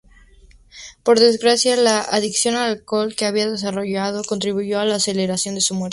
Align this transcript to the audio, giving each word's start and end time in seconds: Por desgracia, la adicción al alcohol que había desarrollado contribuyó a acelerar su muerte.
Por 1.03 1.19
desgracia, 1.19 1.75
la 1.75 2.01
adicción 2.01 2.55
al 2.55 2.71
alcohol 2.71 3.13
que 3.15 3.25
había 3.25 3.51
desarrollado 3.51 4.23
contribuyó 4.23 4.79
a 4.79 4.95
acelerar 4.95 5.37
su 5.37 5.75
muerte. 5.75 5.89